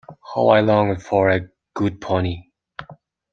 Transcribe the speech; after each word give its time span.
How 0.33 0.47
I 0.47 0.61
longed 0.61 1.03
for 1.03 1.29
a 1.29 1.47
good 1.75 2.01
pony! 2.01 2.49